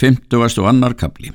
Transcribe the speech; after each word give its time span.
50. 0.00 0.58
og 0.58 0.68
annar 0.68 0.94
kapli. 0.94 1.32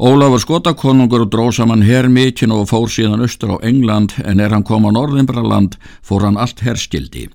Ólafur 0.00 0.40
skotakonungur 0.40 1.26
dróð 1.28 1.58
saman 1.58 1.82
herr 1.84 2.06
mikinn 2.08 2.54
og 2.56 2.70
fór 2.70 2.88
síðan 2.88 3.20
austur 3.20 3.50
á 3.52 3.56
England 3.60 4.14
en 4.24 4.40
er 4.40 4.48
hann 4.48 4.64
kom 4.64 4.86
á 4.88 4.90
Norðimbraland 4.96 5.76
fór 6.00 6.24
hann 6.24 6.38
allt 6.40 6.62
herskildi. 6.64 7.28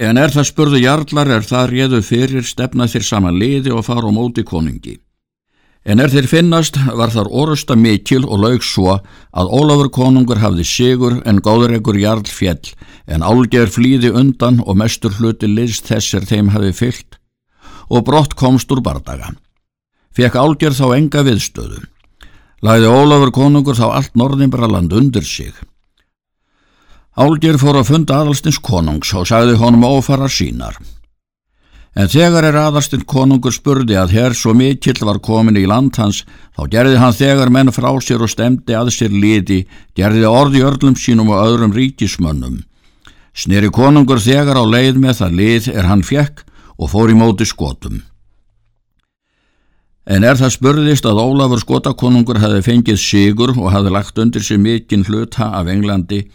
En 0.00 0.16
er 0.16 0.32
það 0.32 0.48
spurðu 0.48 0.80
jarlar 0.80 1.28
er 1.28 1.44
það 1.44 1.74
réðu 1.74 2.00
fyrir 2.02 2.46
stefna 2.48 2.88
þér 2.88 3.04
saman 3.04 3.36
liði 3.36 3.74
og 3.76 3.84
fara 3.84 4.08
á 4.08 4.16
móti 4.16 4.46
konungi. 4.48 4.96
En 5.84 6.00
er 6.00 6.08
þeir 6.08 6.26
finnast 6.30 6.78
var 6.96 7.12
þar 7.12 7.28
orusta 7.28 7.76
mikil 7.76 8.24
og 8.24 8.40
laug 8.40 8.64
svo 8.64 8.96
að 9.36 9.52
Ólafur 9.52 9.90
konungur 9.92 10.40
hafði 10.40 10.64
sigur 10.64 11.18
en 11.28 11.42
góður 11.44 11.76
ekkur 11.76 12.00
jarl 12.00 12.24
fjell 12.24 12.72
en 13.04 13.20
álger 13.20 13.68
flýði 13.68 14.08
undan 14.16 14.62
og 14.64 14.80
mestur 14.80 15.12
hluti 15.20 15.52
list 15.52 15.92
þessir 15.92 16.24
þeim 16.24 16.48
hafi 16.56 16.72
fyllt 16.72 17.20
og 17.88 18.04
brott 18.06 18.34
komst 18.38 18.70
úr 18.72 18.82
bardaga. 18.84 19.34
Fekk 20.14 20.38
álger 20.38 20.74
þá 20.76 20.86
enga 20.96 21.24
viðstöðu. 21.26 21.82
Læði 22.64 22.88
Ólafur 22.88 23.32
konungur 23.34 23.76
þá 23.76 23.86
allt 23.90 24.14
norðimbraland 24.16 24.92
undir 24.94 25.26
sig. 25.26 25.52
Álger 27.14 27.58
fór 27.60 27.80
að 27.80 27.90
funda 27.90 28.20
aðalstins 28.22 28.58
konungs 28.58 29.12
og 29.14 29.26
sagði 29.28 29.58
honum 29.60 29.84
ófara 29.86 30.30
sínar. 30.30 30.78
En 31.94 32.08
þegar 32.10 32.48
er 32.48 32.56
aðarstinn 32.58 33.04
konungur 33.06 33.54
spurði 33.54 33.94
að 34.00 34.14
hér 34.16 34.34
svo 34.34 34.54
mikill 34.56 34.98
var 35.06 35.20
komin 35.22 35.60
í 35.60 35.66
land 35.70 35.94
hans, 36.00 36.24
þá 36.56 36.66
gerði 36.72 36.96
hann 36.98 37.14
þegar 37.14 37.52
menn 37.54 37.70
frá 37.74 37.90
sér 38.02 38.24
og 38.26 38.32
stemdi 38.32 38.74
að 38.74 38.90
sér 38.96 39.14
liti, 39.14 39.60
gerði 39.94 40.26
orði 40.26 40.64
örlum 40.66 40.96
sínum 40.98 41.30
og 41.30 41.44
öðrum 41.44 41.74
ríkismönnum. 41.76 42.64
Sneri 43.34 43.70
konungur 43.70 44.22
þegar 44.22 44.58
á 44.58 44.64
leið 44.66 44.98
með 45.02 45.20
það 45.20 45.38
lið 45.38 45.70
er 45.74 45.90
hann 45.90 46.02
fjekk 46.06 46.43
og 46.78 46.90
fór 46.90 47.12
í 47.12 47.16
móti 47.18 47.46
skotum. 47.48 48.02
En 50.04 50.24
er 50.24 50.36
það 50.36 50.52
spurðist 50.52 51.06
að 51.08 51.20
Ólafur 51.22 51.62
skotakonungur 51.62 52.42
hefði 52.42 52.64
fengið 52.66 52.98
sigur 53.00 53.54
og 53.54 53.70
hefði 53.72 53.94
lagt 53.94 54.18
undir 54.20 54.44
sig 54.44 54.60
mikinn 54.60 55.06
hluta 55.08 55.48
af 55.56 55.70
Englandi, 55.72 56.26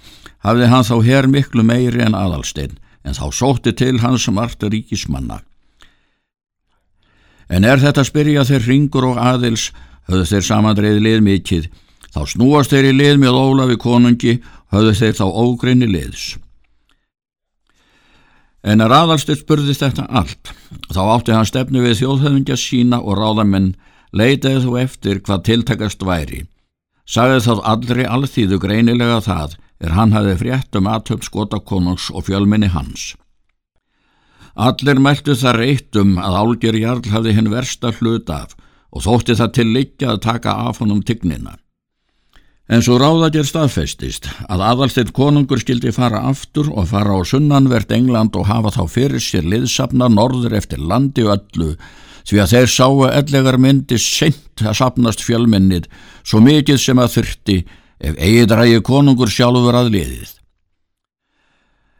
hafði 0.42 0.70
hann 0.72 0.88
þá 0.88 0.96
hér 1.06 1.28
miklu 1.30 1.66
meiri 1.66 2.02
en 2.02 2.18
aðalsteinn, 2.18 2.80
en 3.06 3.14
þá 3.14 3.28
sótti 3.30 3.76
til 3.78 4.00
hans 4.02 4.26
margt 4.34 4.66
ríkismanna. 4.66 5.44
En 7.50 7.66
er 7.66 7.82
þetta 7.82 8.06
spyrja 8.06 8.46
þeir 8.46 8.66
ringur 8.66 9.12
og 9.12 9.22
aðils, 9.22 9.70
höfðu 10.10 10.26
þeir 10.32 10.46
samandreið 10.50 11.00
lið 11.06 11.24
mikið, 11.26 11.70
þá 12.10 12.22
snúast 12.34 12.74
þeir 12.74 12.90
í 12.90 12.98
lið 12.98 13.22
með 13.22 13.38
Ólafi 13.38 13.78
konungi, 13.78 14.40
höfðu 14.74 14.98
þeir 14.98 15.18
þá 15.22 15.26
ógrinni 15.30 15.90
liðs. 15.90 16.38
En 18.64 18.84
er 18.84 18.92
aðalstitt 18.92 19.46
spurðist 19.46 19.84
þetta 19.86 20.06
allt, 20.12 20.52
þá 20.92 21.02
átti 21.16 21.36
hann 21.36 21.48
stefnu 21.48 21.84
við 21.86 22.02
þjóðhöfingja 22.02 22.58
sína 22.60 23.00
og 23.00 23.16
ráðamenn, 23.20 23.74
leitaði 24.12 24.66
þú 24.66 24.76
eftir 24.82 25.22
hvað 25.24 25.46
tiltakast 25.48 26.04
væri. 26.04 26.44
Sagði 27.10 27.40
þá 27.46 27.54
allri 27.72 28.06
alþýðu 28.06 28.60
greinilega 28.62 29.22
það, 29.26 29.56
er 29.80 29.96
hann 29.96 30.12
hafði 30.14 30.36
frétt 30.42 30.76
um 30.76 30.90
aðtöp 30.92 31.24
skotakonungs 31.24 32.10
og 32.12 32.28
fjölminni 32.28 32.70
hans. 32.74 33.14
Allir 34.60 35.00
mæltu 35.00 35.38
það 35.40 35.62
reytum 35.62 36.18
að 36.20 36.36
Álger 36.42 36.76
Jarl 36.76 37.06
hafði 37.14 37.36
hinn 37.38 37.52
versta 37.54 37.94
hlut 37.96 38.30
af 38.34 38.58
og 38.92 39.06
þótti 39.06 39.38
það 39.40 39.52
til 39.56 39.68
liggja 39.72 40.14
að 40.14 40.24
taka 40.26 40.56
af 40.68 40.82
honum 40.84 41.02
tignina. 41.06 41.56
En 42.70 42.84
svo 42.86 43.00
ráðagjör 43.02 43.48
staðfestist 43.50 44.28
að 44.46 44.62
aðalstinn 44.62 45.10
konungur 45.18 45.58
skildi 45.62 45.90
fara 45.96 46.22
aftur 46.30 46.68
og 46.70 46.92
fara 46.92 47.16
á 47.18 47.22
sunnanvert 47.26 47.90
England 47.96 48.36
og 48.38 48.46
hafa 48.46 48.76
þá 48.76 48.84
fyrir 48.94 49.24
sér 49.24 49.48
liðsapna 49.50 50.06
norður 50.14 50.54
eftir 50.60 50.78
landi 50.78 51.26
öllu 51.26 51.72
því 52.30 52.42
að 52.44 52.52
þeir 52.54 52.70
sáu 52.70 53.08
ellegar 53.08 53.58
myndi 53.58 53.98
seint 53.98 54.62
að 54.62 54.78
sapnast 54.84 55.24
fjölminnið 55.26 55.88
svo 56.22 56.44
mikið 56.46 56.78
sem 56.84 57.02
að 57.02 57.16
þurfti 57.16 57.56
ef 58.00 58.20
eigidrægi 58.22 58.84
konungur 58.86 59.32
sjálfur 59.34 59.80
að 59.80 59.90
liðið. 59.96 60.36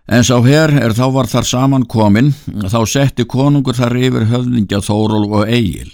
En 0.10 0.26
sá 0.26 0.38
hér 0.42 0.74
er 0.82 0.94
þá 0.98 1.06
var 1.14 1.28
þar 1.30 1.46
saman 1.46 1.86
komin, 1.90 2.32
þá 2.46 2.80
setti 2.90 3.26
konungur 3.30 3.78
þar 3.78 3.98
yfir 3.98 4.30
höfðingja 4.30 4.84
Þóról 4.86 5.26
og 5.28 5.50
Egil. 5.50 5.92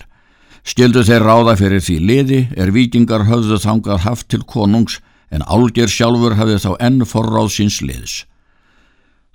Skildu 0.65 1.03
þeir 1.05 1.21
ráða 1.21 1.53
fyrir 1.59 1.83
því 1.85 1.95
liði 2.01 2.39
er 2.57 2.71
vikingar 2.73 3.27
höfðu 3.29 3.59
þangað 3.61 4.01
haft 4.07 4.31
til 4.33 4.41
konungs 4.49 4.97
en 5.29 5.45
álger 5.45 5.91
sjálfur 5.91 6.37
hafið 6.39 6.63
þá 6.63 6.71
enn 6.87 7.05
forráð 7.05 7.51
síns 7.53 7.81
liðs. 7.85 8.23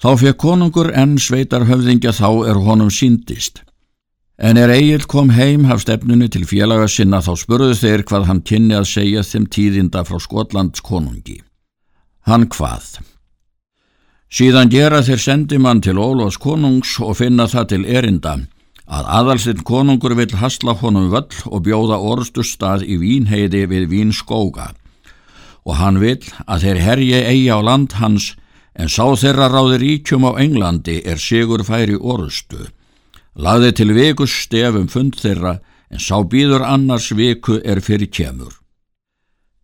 Þá 0.02 0.10
fekk 0.22 0.41
konungur 0.42 0.91
enn 0.96 1.18
sveitar 1.22 1.68
höfðingja 1.68 2.14
þá 2.16 2.50
er 2.50 2.58
honum 2.66 2.91
síndist. 2.91 3.62
En 4.41 4.56
er 4.56 4.72
Egil 4.72 5.04
kom 5.04 5.30
heim 5.36 5.66
haf 5.68 5.84
stefnunni 5.84 6.30
til 6.32 6.46
félaga 6.48 6.88
sinna 6.88 7.20
þá 7.22 7.34
spurðu 7.36 7.74
þeir 7.76 8.06
hvað 8.08 8.26
hann 8.30 8.41
kynni 8.41 8.74
að 8.78 8.88
segja 8.88 9.22
þeim 9.22 9.47
tíðinda 9.52 10.02
frá 10.08 10.18
Skotlands 10.18 10.80
konungi. 10.80 11.42
Hann 12.26 12.48
hvað? 12.48 13.04
Síðan 14.30 14.72
gera 14.72 15.02
þeir 15.04 15.20
sendimann 15.20 15.82
til 15.84 16.00
Ólafs 16.00 16.41
konungs 16.41 16.97
og 17.04 17.18
finna 17.20 17.47
það 17.50 17.68
til 17.74 17.84
erinda 17.86 18.38
að 18.91 19.09
aðalstinn 19.21 19.62
konungur 19.67 20.17
vil 20.19 20.33
hasla 20.41 20.75
honum 20.81 21.11
völl 21.12 21.41
og 21.47 21.65
bjóða 21.67 22.01
orðstu 22.03 22.43
stað 22.47 22.83
í 22.83 22.99
Vínheiði 22.99 23.67
við 23.71 23.89
Vínskóga 23.93 24.73
og 25.65 25.77
hann 25.78 26.01
vil 26.01 26.19
að 26.47 26.65
þeir 26.65 26.78
herji 26.84 27.19
eigi 27.21 27.49
á 27.53 27.59
land 27.62 27.97
hans 28.01 28.33
en 28.75 28.89
sá 28.89 29.05
þeirra 29.23 29.51
ráði 29.53 29.81
ríkjum 29.83 30.27
á 30.27 30.41
Englandi 30.41 31.01
er 31.05 31.21
sigur 31.21 31.62
færi 31.67 31.99
orðstu. 31.99 32.71
Laði 33.37 33.73
til 33.77 33.93
vikus 33.95 34.33
stefum 34.47 34.89
fund 34.89 35.19
þeirra 35.21 35.59
en 35.91 36.03
sá 36.03 36.17
býður 36.22 36.65
annars 36.67 37.11
viku 37.12 37.61
er 37.65 37.83
fyrir 37.84 38.11
kemur. 38.11 38.55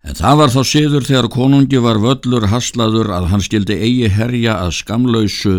En 0.06 0.14
það 0.14 0.38
var 0.38 0.52
þá 0.54 0.62
siður 0.70 1.06
þegar 1.06 1.32
konungi 1.34 1.78
var 1.82 1.98
völlur 1.98 2.46
haslaður 2.52 3.10
að 3.16 3.30
hann 3.32 3.42
skildi 3.42 3.74
eigi 3.74 4.10
herja 4.12 4.60
að 4.62 4.76
skamlausu 4.82 5.56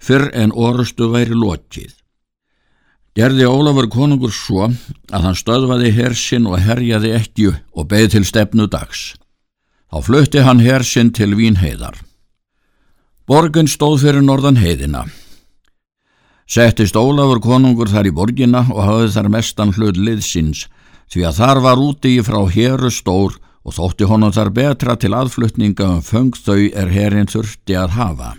fyrr 0.00 0.30
en 0.32 0.54
orustu 0.56 1.10
væri 1.12 1.36
lokið. 1.36 1.99
Gerði 3.18 3.46
Ólafur 3.50 3.88
konungur 3.90 4.30
svo 4.30 4.68
að 5.10 5.24
hann 5.24 5.38
stöðvaði 5.38 5.90
hersinn 5.96 6.46
og 6.46 6.60
herjaði 6.62 7.10
ekki 7.16 7.48
og 7.50 7.88
beði 7.90 8.12
til 8.14 8.26
stefnu 8.28 8.68
dags. 8.70 9.16
Þá 9.90 9.98
flutti 10.06 10.44
hann 10.46 10.62
hersinn 10.62 11.10
til 11.10 11.34
Vínheiðar. 11.34 11.98
Borgun 13.26 13.66
stóð 13.70 14.04
fyrir 14.04 14.22
norðan 14.22 14.60
heiðina. 14.62 15.08
Settist 16.50 16.96
Ólafur 16.98 17.42
konungur 17.42 17.90
þar 17.90 18.08
í 18.10 18.14
borgina 18.14 18.62
og 18.70 18.82
hafði 18.86 19.10
þar 19.16 19.28
mestan 19.34 19.74
hlut 19.74 19.98
liðsins 19.98 20.64
því 21.10 21.26
að 21.26 21.40
þar 21.42 21.60
var 21.66 21.82
úti 21.82 22.14
í 22.18 22.24
frá 22.26 22.40
heru 22.50 22.90
stór 22.94 23.36
og 23.66 23.74
þótti 23.74 24.06
honum 24.10 24.34
þar 24.34 24.52
betra 24.54 24.94
til 24.98 25.12
aðflutninga 25.18 25.88
um 25.96 26.02
föng 26.02 26.38
þau 26.38 26.70
er 26.70 26.94
herrin 26.94 27.30
þurfti 27.30 27.74
að 27.78 27.98
hafa. 27.98 28.30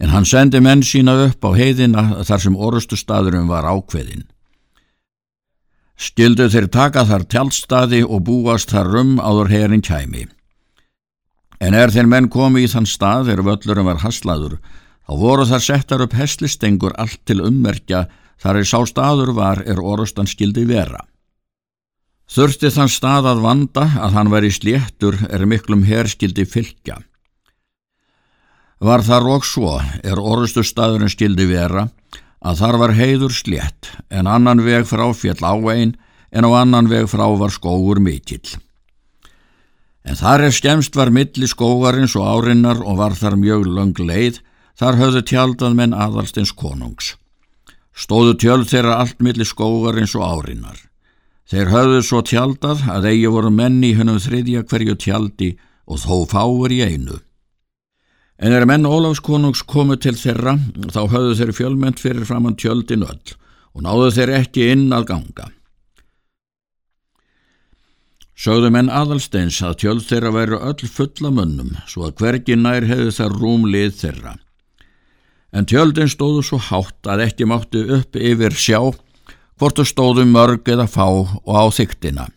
En 0.00 0.12
hann 0.14 0.24
sendi 0.24 0.60
menn 0.64 0.82
sína 0.86 1.14
upp 1.26 1.44
á 1.44 1.50
heiðina 1.52 2.24
þar 2.24 2.44
sem 2.44 2.56
orustu 2.56 2.96
staðurum 2.96 3.50
var 3.52 3.68
ákveðin. 3.68 4.24
Skildu 6.00 6.46
þeir 6.48 6.70
taka 6.72 7.04
þar 7.04 7.26
tjálstaði 7.28 8.00
og 8.06 8.22
búast 8.24 8.72
þar 8.72 8.88
rum 8.94 9.18
áður 9.20 9.52
herrin 9.52 9.84
kæmi. 9.84 10.24
En 11.60 11.76
er 11.76 11.92
þeir 11.92 12.08
menn 12.08 12.30
komi 12.32 12.64
í 12.64 12.70
þann 12.72 12.88
stað 12.88 13.34
er 13.34 13.42
völlurum 13.44 13.90
var 13.90 14.00
haslaður, 14.00 14.56
þá 15.04 15.12
voru 15.20 15.44
þar 15.44 15.64
settar 15.66 16.04
upp 16.06 16.16
heslistengur 16.16 16.96
allt 16.96 17.20
til 17.28 17.42
ummerkja 17.44 18.06
þar 18.40 18.62
er 18.62 18.68
sá 18.70 18.80
staður 18.88 19.34
var 19.36 19.60
er 19.68 19.82
orustan 19.84 20.28
skildi 20.30 20.64
vera. 20.64 21.04
Þurfti 22.30 22.70
þann 22.72 22.92
stað 22.94 23.26
að 23.26 23.44
vanda 23.44 23.84
að 24.00 24.16
hann 24.16 24.32
væri 24.32 24.52
sléttur 24.54 25.18
er 25.28 25.44
miklum 25.50 25.82
herskildi 25.84 26.46
fylgja. 26.46 27.00
Var 28.80 29.02
þar 29.04 29.26
og 29.28 29.44
svo 29.44 29.74
er 30.00 30.16
orustu 30.16 30.62
staðurinn 30.64 31.12
skildi 31.12 31.44
vera 31.50 31.90
að 32.40 32.62
þar 32.62 32.78
var 32.80 32.94
heiður 32.96 33.34
slétt 33.36 33.90
en 34.08 34.30
annan 34.30 34.62
veg 34.64 34.86
frá 34.88 35.04
fjall 35.12 35.42
ávegin 35.44 35.98
en 36.32 36.48
á 36.48 36.50
annan 36.62 36.88
veg 36.88 37.04
frá 37.12 37.26
var 37.36 37.52
skógur 37.52 38.00
mikill. 38.00 38.56
En 40.00 40.16
þar 40.16 40.46
er 40.48 40.56
skemst 40.56 40.96
var 40.96 41.12
milli 41.12 41.44
skógarins 41.50 42.16
og 42.16 42.24
árinnar 42.24 42.80
og 42.80 42.96
var 43.02 43.12
þar 43.12 43.36
mjög 43.36 43.68
löng 43.68 43.96
leið, 44.00 44.40
þar 44.80 44.96
höfðu 44.96 45.22
tjaldað 45.28 45.76
menn 45.76 45.92
aðalstins 45.92 46.56
konungs. 46.56 47.16
Stóðu 47.92 48.38
tjöld 48.40 48.70
þeirra 48.70 48.96
allt 49.02 49.20
milli 49.20 49.44
skógarins 49.44 50.16
og 50.16 50.24
árinnar. 50.24 50.78
Þeir 51.50 51.68
höfðu 51.74 52.04
svo 52.06 52.22
tjaldað 52.24 52.86
að 52.88 53.10
eigi 53.12 53.28
voru 53.28 53.50
menni 53.52 53.92
hennum 53.98 54.22
þriðja 54.22 54.64
hverju 54.64 54.96
tjaldi 54.96 55.56
og 55.84 56.00
þó 56.00 56.24
fáur 56.30 56.72
í 56.72 56.80
einu. 56.80 57.20
En 58.40 58.54
er 58.56 58.64
menn 58.64 58.88
Ólafs 58.88 59.20
konungs 59.20 59.60
komu 59.68 59.98
til 60.00 60.16
þeirra, 60.16 60.56
þá 60.88 61.00
höfðu 61.12 61.34
þeir 61.36 61.56
fjölmönd 61.58 62.00
fyrir 62.00 62.24
framann 62.24 62.56
tjöldin 62.56 63.04
öll 63.04 63.34
og 63.76 63.82
náðu 63.84 64.06
þeir 64.16 64.32
ekki 64.40 64.70
inn 64.72 64.86
að 64.96 65.10
ganga. 65.12 65.50
Sögðu 68.40 68.70
menn 68.72 68.88
aðalsteins 68.88 69.58
að 69.60 69.76
tjöld 69.82 70.06
þeirra 70.08 70.32
væru 70.32 70.60
öll 70.70 70.88
fulla 70.88 71.30
munnum, 71.36 71.74
svo 71.84 72.06
að 72.08 72.16
hvergi 72.22 72.56
nær 72.56 72.86
hefðu 72.88 73.12
þar 73.18 73.36
rúmlið 73.36 73.92
þeirra. 74.00 74.32
En 75.52 75.68
tjöldin 75.68 76.08
stóðu 76.08 76.46
svo 76.46 76.60
hátt 76.70 77.10
að 77.10 77.26
ekki 77.26 77.48
máttu 77.50 77.84
upp 77.98 78.16
yfir 78.16 78.56
sjá 78.56 78.80
hvort 78.80 79.76
þú 79.76 79.84
stóðu 79.84 80.24
mörg 80.24 80.72
eða 80.72 80.88
fá 80.88 81.04
og 81.10 81.52
á 81.52 81.68
þyktina. 81.68 82.30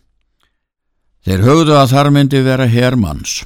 Þeir 1.24 1.44
höfðu 1.48 1.76
að 1.80 1.92
þar 1.94 2.10
myndi 2.12 2.44
vera 2.44 2.68
hermanns. 2.68 3.38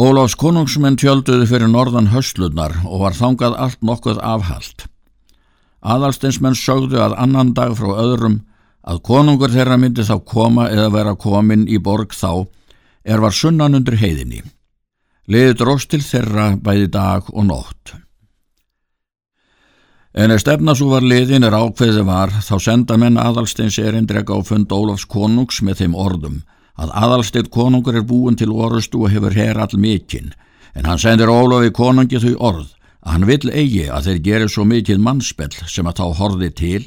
Ólafs 0.00 0.32
konungsmenn 0.40 0.94
tjölduði 0.96 1.44
fyrir 1.50 1.68
norðan 1.68 2.06
höslunar 2.08 2.72
og 2.88 3.02
var 3.02 3.16
þangað 3.18 3.56
allt 3.60 3.82
nokkuð 3.84 4.20
afhalt. 4.24 4.86
Aðalstinsmenn 5.84 6.56
sögðu 6.56 7.02
að 7.04 7.18
annan 7.20 7.50
dag 7.52 7.74
frá 7.76 7.90
öðrum 8.00 8.38
að 8.80 9.02
konungur 9.04 9.52
þeirra 9.52 9.76
myndi 9.76 10.06
þá 10.08 10.14
koma 10.24 10.70
eða 10.72 10.86
vera 10.94 11.12
komin 11.20 11.66
í 11.68 11.76
borg 11.84 12.14
þá 12.16 12.46
er 13.04 13.20
var 13.20 13.36
sunnan 13.36 13.76
undir 13.76 13.98
heiðinni. 14.00 14.40
Liði 15.28 15.58
dróst 15.60 15.90
til 15.92 16.00
þeirra 16.00 16.54
bæði 16.56 16.88
dag 16.94 17.28
og 17.34 17.44
nótt. 17.50 17.92
En 20.16 20.32
ef 20.32 20.40
stefna 20.46 20.72
svo 20.78 20.94
var 20.94 21.04
liðin 21.04 21.44
er 21.44 21.58
ákveði 21.58 22.06
var 22.08 22.32
þá 22.40 22.54
senda 22.56 22.96
menn 22.96 23.20
aðalsteins 23.20 23.76
erindrega 23.76 24.32
á 24.32 24.40
fund 24.48 24.72
Ólafs 24.72 25.04
konungs 25.04 25.60
með 25.60 25.84
þeim 25.84 26.00
orðum 26.06 26.40
að 26.80 26.92
aðalsteitt 26.96 27.50
konungur 27.52 27.98
er 27.98 28.06
búin 28.08 28.38
til 28.40 28.52
orustu 28.52 29.02
og 29.04 29.12
hefur 29.12 29.36
hér 29.36 29.60
all 29.60 29.76
mikinn, 29.76 30.32
en 30.74 30.88
hann 30.88 31.00
sendir 31.02 31.28
Ólafi 31.28 31.72
konungi 31.76 32.20
þau 32.22 32.34
orð 32.50 32.70
að 33.00 33.12
hann 33.14 33.28
vill 33.28 33.52
eigi 33.52 33.86
að 33.88 34.08
þeir 34.08 34.22
gerir 34.28 34.52
svo 34.52 34.64
mikið 34.68 35.02
mannspell 35.04 35.52
sem 35.68 35.88
að 35.88 36.00
þá 36.00 36.06
horði 36.20 36.50
til, 36.56 36.82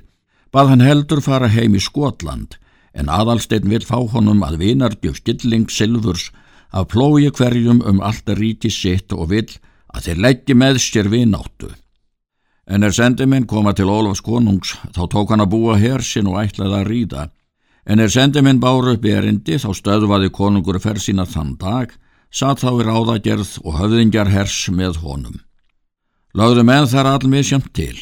bað 0.54 0.74
hann 0.74 0.86
heldur 0.86 1.22
fara 1.26 1.50
heim 1.50 1.78
í 1.78 1.82
Skotland, 1.82 2.58
en 2.94 3.10
aðalsteinn 3.10 3.70
vill 3.70 3.86
fá 3.86 3.98
honum 3.98 4.44
að 4.46 4.60
vinardjöf 4.62 5.22
stilling 5.22 5.70
Silvurs 5.70 6.30
að 6.74 6.90
plói 6.94 7.30
hverjum 7.30 7.82
um 7.86 8.02
alltaf 8.02 8.38
ríti 8.38 8.70
sitt 8.74 9.14
og 9.14 9.30
vill 9.34 9.50
að 9.94 10.10
þeir 10.10 10.22
leggji 10.26 10.58
með 10.58 10.82
sér 10.82 11.10
vináttu. 11.10 11.70
En 12.66 12.86
er 12.86 12.94
sendiminn 12.96 13.46
koma 13.50 13.74
til 13.76 13.90
Ólafs 13.92 14.24
konungs, 14.24 14.78
þá 14.96 15.04
tók 15.12 15.34
hann 15.34 15.44
að 15.44 15.52
búa 15.54 15.78
hersin 15.78 16.30
og 16.32 16.40
ætlaði 16.42 16.78
að 16.80 16.88
ríða, 16.90 17.26
En 17.86 18.00
er 18.00 18.12
sendiminn 18.12 18.62
báru 18.64 18.96
upp 18.96 19.06
erindi 19.06 19.58
þá 19.60 19.72
stöðvaði 19.76 20.30
konungur 20.32 20.80
ferð 20.80 21.04
sína 21.04 21.26
þann 21.28 21.58
dag, 21.60 21.92
satt 22.32 22.64
þá 22.64 22.72
í 22.80 22.86
ráðagerð 22.88 23.58
og 23.64 23.80
höfðingjar 23.82 24.32
hers 24.32 24.60
með 24.72 25.02
honum. 25.04 25.42
Lagðu 26.34 26.64
menn 26.66 26.88
þar 26.90 27.12
allmisjamt 27.12 27.74
til. 27.76 27.98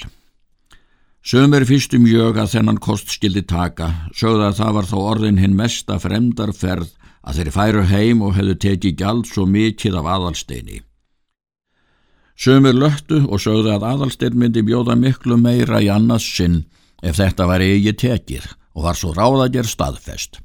Sumir 1.25 1.65
fyrstum 1.69 2.05
jög 2.09 2.39
að 2.41 2.53
þennan 2.55 2.79
kost 2.81 3.11
skildi 3.13 3.43
taka, 3.45 3.89
sögða 4.13 4.51
að 4.51 4.61
það 4.61 4.77
var 4.77 4.87
þá 4.91 4.95
orðin 5.01 5.41
hinn 5.41 5.57
mesta 5.57 5.97
fremdarferð 6.01 6.93
að 7.21 7.41
þeir 7.41 7.51
færu 7.57 7.83
heim 7.89 8.23
og 8.25 8.37
hefðu 8.37 8.55
tekið 8.63 8.95
gjald 9.01 9.27
svo 9.29 9.45
mikið 9.49 9.99
af 9.99 10.09
aðalsteini. 10.15 10.79
Sumir 12.37 12.73
löttu 12.73 13.19
og 13.27 13.41
sögðu 13.41 13.73
að 13.75 13.85
aðalstein 13.91 14.37
myndi 14.37 14.63
bjóða 14.65 14.95
miklu 14.97 15.37
meira 15.37 15.81
í 15.81 15.91
annars 15.93 16.25
sinn 16.25 16.63
ef 17.01 17.19
þetta 17.19 17.49
var 17.49 17.61
eigi 17.61 17.93
tekið 17.93 18.49
og 18.75 18.87
var 18.87 18.97
svo 18.97 19.13
ráðager 19.15 19.67
staðfest. 19.67 20.39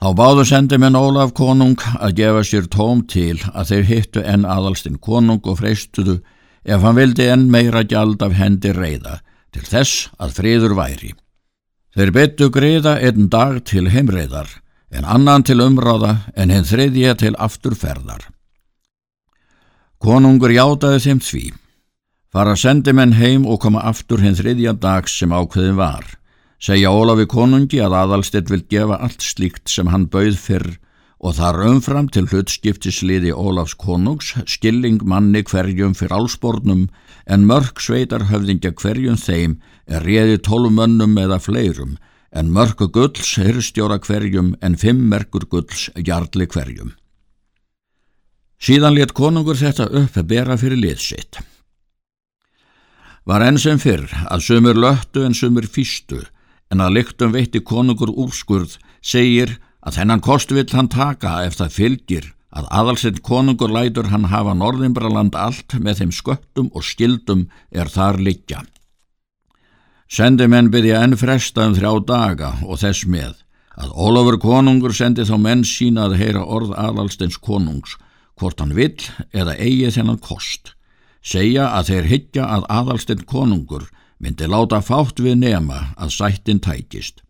Þá 0.00 0.08
báðu 0.16 0.46
sendi 0.48 0.78
menn 0.80 0.96
Ólaf 0.96 1.34
konung 1.36 1.80
að 2.00 2.14
gefa 2.22 2.44
sér 2.48 2.68
tóm 2.72 3.02
til 3.04 3.36
að 3.52 3.72
þeir 3.72 3.88
hittu 3.90 4.22
enn 4.24 4.46
aðalstinn 4.48 4.96
konung 4.96 5.42
og 5.44 5.58
freystuðu 5.60 6.22
ef 6.64 6.80
hann 6.80 6.96
vildi 6.96 7.26
enn 7.28 7.50
meira 7.52 7.82
gjald 7.84 8.22
af 8.24 8.32
hendi 8.38 8.72
reyða 8.72 9.18
til 9.52 9.66
þess 9.66 10.08
að 10.16 10.34
friður 10.38 10.76
væri. 10.78 11.12
Þeir 11.92 12.12
byttu 12.16 12.48
greiða 12.54 12.96
einn 13.02 13.28
dag 13.28 13.60
til 13.68 13.90
heimreiðar 13.92 14.48
en 14.90 15.04
annan 15.04 15.44
til 15.46 15.60
umráða 15.62 16.16
en 16.34 16.50
hinn 16.50 16.66
þriðja 16.66 17.16
til 17.20 17.34
afturferðar. 17.38 18.24
Konungur 20.00 20.54
játaði 20.54 21.02
þeim 21.04 21.20
því. 21.20 21.44
Fara 22.32 22.54
sendi 22.56 22.94
menn 22.96 23.18
heim 23.18 23.44
og 23.44 23.60
koma 23.60 23.82
aftur 23.84 24.22
hinn 24.22 24.38
þriðja 24.38 24.78
dag 24.80 25.10
sem 25.10 25.34
ákveðin 25.34 25.76
var. 25.76 26.06
Segja 26.60 26.90
Ólafi 26.92 27.24
konungi 27.24 27.78
að 27.80 27.94
aðalstitt 27.96 28.50
vil 28.52 28.60
gefa 28.68 28.98
allt 29.00 29.22
slíkt 29.24 29.70
sem 29.72 29.88
hann 29.88 30.10
bauð 30.12 30.36
fyrr 30.36 30.66
og 31.20 31.38
þar 31.38 31.58
umfram 31.70 32.08
til 32.12 32.26
hlutskiptisliði 32.28 33.30
Ólafs 33.32 33.72
konungs, 33.80 34.34
skilling 34.44 35.00
manni 35.08 35.40
hverjum 35.40 35.94
fyrir 35.96 36.18
álspornum 36.18 36.82
en 37.24 37.46
mörg 37.48 37.80
sveitar 37.80 38.26
höfðingja 38.28 38.74
hverjum 38.76 39.16
þeim 39.16 39.54
er 39.88 40.04
réði 40.04 40.36
tólumönnum 40.44 41.16
eða 41.22 41.38
fleirum 41.40 41.94
en 42.30 42.52
mörgu 42.52 42.90
gulls 42.92 43.30
hyrstjóra 43.40 43.96
hverjum 44.04 44.50
en 44.60 44.76
fimm 44.76 45.00
merkur 45.08 45.46
gulls 45.48 45.88
jarli 45.96 46.44
hverjum. 46.44 46.92
Síðan 48.60 48.98
let 48.98 49.14
konungur 49.16 49.56
þetta 49.56 49.88
upp 50.02 50.20
bera 50.28 50.58
fyrir 50.60 50.76
liðsitt. 50.76 51.40
Var 53.24 53.46
enn 53.48 53.58
sem 53.60 53.80
fyrr 53.80 54.04
að 54.28 54.44
sumur 54.44 54.76
löttu 54.76 55.24
en 55.24 55.36
sumur 55.36 55.64
fýstu 55.64 56.20
en 56.70 56.82
að 56.82 56.94
lyktum 56.98 57.34
veitti 57.34 57.62
konungur 57.66 58.12
úrskurð 58.14 58.76
segir 59.02 59.58
að 59.80 60.00
þennan 60.00 60.22
kost 60.24 60.52
vill 60.54 60.68
hann 60.72 60.90
taka 60.92 61.40
ef 61.46 61.58
það 61.58 61.76
fylgir 61.76 62.28
að 62.50 62.66
aðalsett 62.74 63.22
konungur 63.26 63.70
lætur 63.70 64.10
hann 64.10 64.28
hafa 64.30 64.54
Norðimbraland 64.58 65.36
allt 65.38 65.76
með 65.78 66.02
þeim 66.02 66.12
sköttum 66.14 66.70
og 66.74 66.86
skildum 66.86 67.46
er 67.70 67.90
þar 67.90 68.18
liggja. 68.18 68.64
Sendimenn 70.10 70.72
byrja 70.74 71.04
enn 71.04 71.14
fresta 71.18 71.68
um 71.68 71.76
þrjá 71.76 71.92
daga 72.06 72.50
og 72.66 72.80
þess 72.82 73.06
með 73.06 73.36
að 73.80 73.94
Ólafur 73.94 74.40
konungur 74.42 74.94
sendi 74.94 75.22
þá 75.24 75.36
menn 75.38 75.62
sína 75.64 76.08
að 76.08 76.18
heyra 76.20 76.42
orð 76.42 76.74
aðalstens 76.74 77.38
konungs 77.38 77.94
hvort 78.40 78.58
hann 78.60 78.74
vill 78.74 78.98
eða 79.30 79.54
eigi 79.54 79.92
þennan 79.94 80.18
kost. 80.18 80.74
Segja 81.22 81.68
að 81.76 81.92
þeir 81.92 82.10
higgja 82.10 82.48
að 82.48 82.66
aðalsten 82.72 83.22
konungur 83.28 83.86
myndi 84.20 84.46
láta 84.46 84.80
fátt 84.84 85.20
við 85.24 85.38
nema 85.40 85.94
að 85.96 86.14
sættin 86.14 86.60
tækist. 86.60 87.22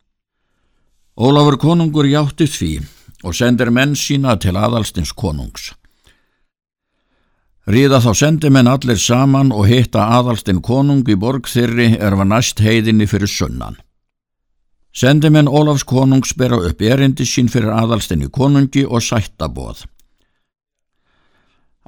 Ólafur 1.17 1.59
konungur 1.61 2.09
játti 2.09 2.47
því 2.51 2.73
og 3.25 3.37
sendir 3.37 3.71
menn 3.71 3.95
sína 3.99 4.37
til 4.41 4.57
aðalstins 4.57 5.13
konungs. 5.13 5.73
Ríða 7.71 8.01
þá 8.03 8.11
sendi 8.17 8.51
menn 8.51 8.71
allir 8.71 8.99
saman 8.99 9.53
og 9.53 9.69
hitta 9.69 10.07
aðalstinn 10.17 10.63
konung 10.65 11.05
í 11.07 11.15
borg 11.15 11.47
þyrri 11.47 11.93
er 12.01 12.17
var 12.19 12.27
næst 12.27 12.63
heiðinni 12.65 13.07
fyrir 13.07 13.31
sunnan. 13.31 13.77
Sendi 14.97 15.31
menn 15.31 15.47
Ólafs 15.47 15.85
konungs 15.87 16.33
bera 16.35 16.59
upp 16.67 16.81
erindi 16.83 17.27
sín 17.29 17.53
fyrir 17.53 17.71
aðalstinn 17.77 18.25
í 18.27 18.31
konungi 18.33 18.83
og 18.89 19.05
sættabóð. 19.07 19.85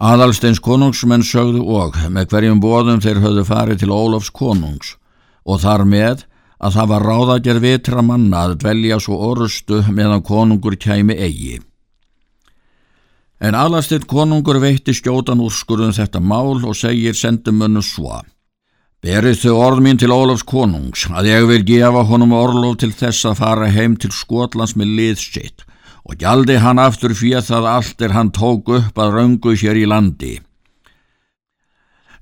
Aðalsteins 0.03 0.59
konungsmenn 0.59 1.23
sögðu 1.23 1.61
og 1.79 1.95
með 2.11 2.33
hverjum 2.33 2.59
bóðum 2.59 2.99
þeir 3.05 3.21
höfðu 3.23 3.45
farið 3.47 3.85
til 3.85 3.93
Ólafs 3.95 4.33
konungs 4.35 4.97
og 5.47 5.61
þar 5.63 5.85
með 5.87 6.25
að 6.59 6.75
það 6.75 6.89
var 6.91 7.07
ráðagerð 7.07 7.63
vitra 7.63 8.03
manna 8.03 8.41
að 8.49 8.57
dvelja 8.65 8.99
svo 9.05 9.21
orustu 9.29 9.79
meðan 9.95 10.25
konungur 10.27 10.75
kæmi 10.75 11.15
eigi. 11.15 11.61
En 13.39 13.55
alastinn 13.55 14.03
konungur 14.11 14.59
veitti 14.63 14.91
skjótan 14.91 15.43
úrskurðum 15.43 15.95
þetta 15.95 16.19
mál 16.19 16.59
og 16.59 16.75
segir 16.75 17.15
sendumönnu 17.15 17.83
svo. 17.87 18.25
Berið 19.03 19.39
þau 19.45 19.55
orð 19.69 19.87
mín 19.87 20.03
til 20.03 20.11
Ólafs 20.11 20.43
konungs 20.43 21.07
að 21.15 21.31
ég 21.31 21.47
vil 21.47 21.63
gefa 21.67 22.03
honum 22.11 22.35
orlof 22.35 22.81
til 22.83 22.91
þess 22.91 23.31
að 23.31 23.39
fara 23.45 23.71
heim 23.71 23.95
til 23.95 24.11
Skotlands 24.11 24.75
með 24.75 24.97
liðsitt 24.99 25.67
og 26.03 26.17
gjaldi 26.19 26.57
hann 26.63 26.81
aftur 26.83 27.15
fyrir 27.15 27.45
það 27.47 27.69
allt 27.75 28.03
er 28.03 28.15
hann 28.17 28.33
tók 28.35 28.73
upp 28.79 28.99
að 28.99 29.15
raungu 29.17 29.55
hér 29.59 29.79
í 29.79 29.85
landi. 29.87 30.35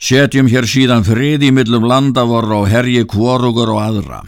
Setjum 0.01 0.49
hér 0.49 0.65
síðan 0.65 1.05
frið 1.05 1.49
í 1.49 1.51
millum 1.53 1.85
landavorra 1.89 2.63
og 2.63 2.71
herji 2.73 3.05
kvorugur 3.09 3.75
og 3.75 3.81
aðra. 3.85 4.21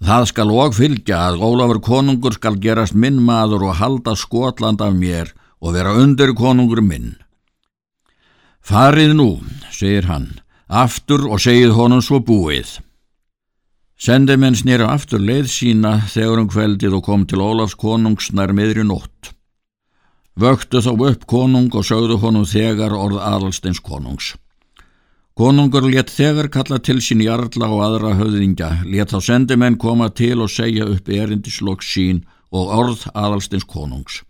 Það 0.00 0.26
skal 0.30 0.52
og 0.56 0.76
fylgja 0.76 1.18
að 1.28 1.42
Ólafur 1.44 1.80
konungur 1.84 2.32
skal 2.32 2.56
gerast 2.56 2.96
minn 2.96 3.18
maður 3.20 3.66
og 3.68 3.76
halda 3.82 4.14
Skotland 4.16 4.80
af 4.80 4.94
mér 4.96 5.34
og 5.60 5.74
vera 5.76 5.92
undir 5.92 6.32
konungur 6.32 6.80
minn. 6.80 7.18
Farið 8.64 9.12
nú, 9.16 9.28
segir 9.72 10.08
hann, 10.08 10.40
aftur 10.68 11.26
og 11.28 11.40
segið 11.40 11.76
honum 11.76 12.00
svo 12.04 12.20
búið. 12.24 12.78
Sendimenn 14.00 14.56
snýra 14.56 14.86
aftur 14.94 15.20
leið 15.20 15.48
sína 15.52 15.90
þegar 16.08 16.40
um 16.40 16.46
kveldið 16.48 16.94
og 16.96 17.02
kom 17.04 17.26
til 17.28 17.42
Ólafs 17.44 17.74
konungs 17.76 18.30
nær 18.32 18.54
miðri 18.56 18.86
nótt. 18.88 19.34
Vöktu 20.40 20.80
þá 20.80 20.94
upp 21.10 21.26
konung 21.28 21.68
og 21.76 21.84
sögðu 21.84 22.16
honum 22.22 22.46
þegar 22.48 22.96
orð 22.96 23.20
aðalsteins 23.20 23.82
konungs. 23.84 24.32
Konungur 25.36 25.84
let 25.84 26.08
þegar 26.08 26.48
kalla 26.48 26.80
til 26.80 26.96
sín 27.04 27.20
jarla 27.26 27.68
og 27.68 27.84
aðra 27.84 28.16
höfðingja, 28.16 28.72
let 28.88 29.12
þá 29.12 29.20
sendimenn 29.20 29.76
koma 29.76 30.08
til 30.08 30.40
og 30.40 30.48
segja 30.48 30.88
upp 30.88 31.12
erindislokk 31.12 31.84
sín 31.84 32.24
og 32.56 32.72
orð 32.80 33.06
aðalsteins 33.12 33.68
konungs. 33.68 34.22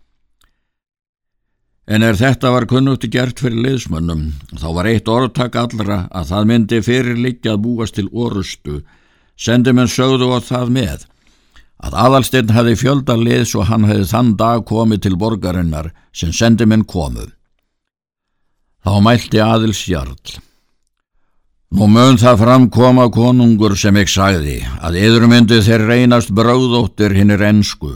En 1.87 2.03
er 2.03 2.19
þetta 2.19 2.51
var 2.51 2.67
kunnuti 2.67 3.07
gert 3.07 3.39
fyrir 3.39 3.63
liðsmönnum, 3.63 4.33
þá 4.51 4.67
var 4.75 4.87
eitt 4.91 5.07
orðtak 5.07 5.55
allra 5.55 6.05
að 6.11 6.33
það 6.35 6.49
myndi 6.51 6.83
fyrirlikja 6.83 7.55
að 7.55 7.63
búast 7.63 7.95
til 7.95 8.11
orustu, 8.11 8.83
sendimenn 9.41 9.89
sögðu 9.89 10.29
á 10.37 10.39
það 10.45 10.73
með, 10.77 11.07
að 11.81 11.97
aðalstinn 12.03 12.53
hefði 12.53 12.77
fjölda 12.77 13.17
liðs 13.17 13.55
og 13.57 13.67
hann 13.71 13.87
hefði 13.89 14.07
þann 14.11 14.35
dag 14.37 14.65
komið 14.69 15.03
til 15.07 15.17
borgarinnar 15.17 15.91
sem 16.13 16.33
sendi 16.33 16.67
minn 16.69 16.85
komu. 16.85 17.25
Þá 18.85 18.93
mælti 19.05 19.41
aðils 19.41 19.81
jarl. 19.89 20.37
Nú 21.71 21.87
mun 21.87 22.17
það 22.19 22.41
framkoma 22.41 23.05
konungur 23.13 23.77
sem 23.79 23.95
ég 23.95 24.09
sagði 24.11 24.57
að 24.83 24.97
yður 24.99 25.27
myndi 25.31 25.61
þeir 25.63 25.85
reynast 25.87 26.33
bráðóttir 26.35 27.15
hinn 27.15 27.31
er 27.31 27.45
ennsku. 27.47 27.93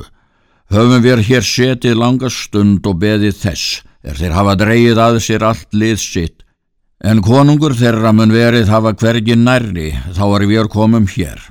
Höfum 0.71 1.03
við 1.03 1.25
hér 1.27 1.43
setið 1.45 1.99
langast 1.99 2.47
stund 2.47 2.87
og 2.87 3.01
beðið 3.01 3.35
þess 3.41 3.81
er 4.05 4.15
þeir 4.17 4.37
hafa 4.37 4.55
dreyið 4.61 5.01
að 5.01 5.19
sér 5.27 5.45
allt 5.45 5.75
lið 5.75 5.99
sitt 6.01 6.44
en 7.03 7.21
konungur 7.25 7.75
þeirra 7.75 8.13
mun 8.15 8.33
verið 8.33 8.71
hafa 8.71 8.93
hvergi 8.95 9.35
nærri 9.35 9.91
þá 10.15 10.23
er 10.27 10.47
við 10.49 10.69
komum 10.71 11.07
hér. 11.11 11.41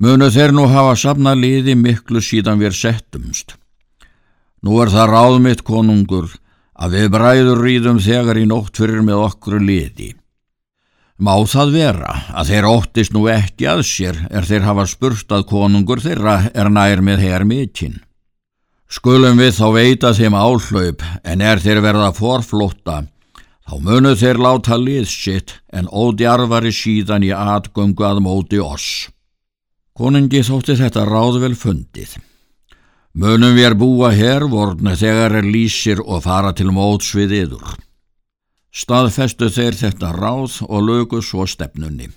Munu 0.00 0.30
þeir 0.32 0.54
nú 0.56 0.64
hafa 0.70 0.94
safna 0.96 1.34
liði 1.36 1.74
miklu 1.76 2.22
síðan 2.24 2.60
við 2.62 2.72
settumst. 2.78 3.58
Nú 4.64 4.80
er 4.80 4.88
það 4.92 5.12
ráðmitt 5.12 5.62
konungur 5.64 6.30
að 6.80 6.96
við 6.96 7.10
bræður 7.12 7.60
rýðum 7.60 8.00
þegar 8.00 8.40
í 8.40 8.46
nótt 8.48 8.80
fyrir 8.80 9.04
með 9.04 9.20
okkur 9.26 9.60
liði. 9.60 10.14
Má 11.20 11.34
það 11.44 11.74
vera 11.76 12.12
að 12.32 12.48
þeir 12.48 12.66
óttist 12.70 13.12
nú 13.12 13.26
ekki 13.28 13.66
að 13.68 13.82
sér 13.84 14.22
er 14.32 14.46
þeir 14.48 14.64
hafa 14.64 14.86
spurt 14.88 15.32
að 15.36 15.44
konungur 15.50 16.00
þeirra 16.00 16.48
er 16.54 16.72
nær 16.72 17.04
með 17.04 17.26
hér 17.26 17.44
mikinn. 17.44 17.98
Skulum 18.88 19.36
við 19.38 19.52
þá 19.58 19.66
veita 19.76 20.14
þeim 20.16 20.34
áhlaup 20.34 21.04
en 21.22 21.44
er 21.44 21.60
þeir 21.60 21.82
verða 21.84 22.08
forflótta, 22.16 23.02
þá 23.70 23.76
munu 23.86 24.16
þeir 24.18 24.38
láta 24.42 24.74
lið 24.74 25.04
sitt 25.06 25.52
en 25.70 25.86
ódjarfari 25.86 26.72
síðan 26.74 27.22
í 27.22 27.28
atgöngu 27.30 28.02
að 28.02 28.18
móti 28.24 28.58
oss. 28.58 29.06
Konungi 29.94 30.40
þótti 30.42 30.74
þetta 30.80 31.04
ráðvel 31.06 31.54
fundið. 31.54 32.16
Munum 33.14 33.54
við 33.54 33.68
er 33.68 33.76
búa 33.78 34.10
hervorn 34.10 34.90
þegar 34.98 35.36
er 35.38 35.46
lísir 35.46 36.02
og 36.02 36.24
fara 36.26 36.50
til 36.50 36.72
móts 36.74 37.12
við 37.14 37.36
yður. 37.44 37.76
Staðfestu 38.74 39.50
þeir 39.54 39.78
þetta 39.78 40.10
ráð 40.18 40.58
og 40.66 40.82
lögu 40.88 41.22
svo 41.22 41.46
stefnunni. 41.46 42.10